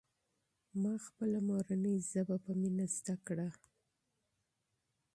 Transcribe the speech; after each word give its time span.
ما 0.81 0.93
خپله 1.05 1.39
مورنۍ 1.49 1.95
ژبه 2.11 2.35
په 2.45 2.51
مینه 2.59 2.85
زده 2.95 3.15
کړه. 3.27 3.47